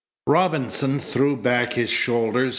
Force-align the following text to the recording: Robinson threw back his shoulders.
Robinson 0.25 0.97
threw 0.99 1.37
back 1.37 1.73
his 1.73 1.91
shoulders. 1.91 2.49